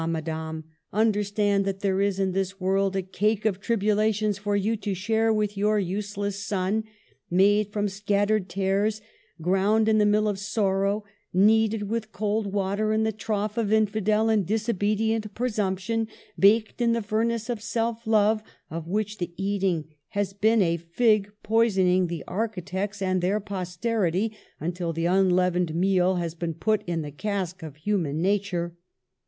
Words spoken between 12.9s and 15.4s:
in the trough of infidel and disobedient